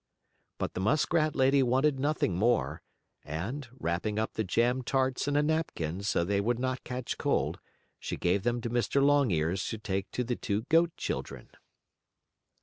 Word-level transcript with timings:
But 0.57 0.73
the 0.73 0.79
muskrat 0.79 1.35
lady 1.35 1.61
wanted 1.61 1.99
nothing 1.99 2.35
more, 2.35 2.81
and, 3.23 3.67
wrapping 3.79 4.17
up 4.17 4.33
the 4.33 4.43
jam 4.43 4.81
tarts 4.81 5.27
in 5.27 5.35
a 5.35 5.43
napkin 5.43 6.01
so 6.01 6.23
they 6.23 6.41
would 6.41 6.57
not 6.57 6.83
catch 6.83 7.19
cold, 7.19 7.59
she 7.99 8.17
gave 8.17 8.41
them 8.41 8.61
to 8.61 8.69
Mr. 8.71 8.99
Longears 8.99 9.63
to 9.67 9.77
take 9.77 10.09
to 10.09 10.23
the 10.23 10.35
two 10.35 10.63
goat 10.69 10.89
children. 10.97 11.51